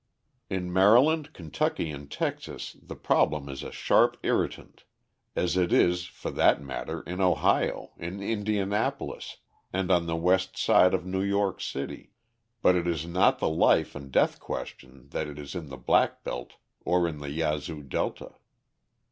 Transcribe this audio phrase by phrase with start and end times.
[0.49, 4.83] In Maryland, Kentucky, and Texas the problem is a sharp irritant
[5.35, 9.37] as it is, for that matter, in Ohio, in Indianapolis,
[9.71, 12.13] and on the west side of New York City
[12.63, 16.23] but it is not the life and death question that it is in the black
[16.23, 18.33] belt or in the Yazoo delta.